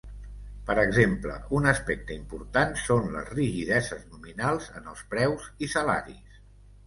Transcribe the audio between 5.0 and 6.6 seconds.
preus i salaris.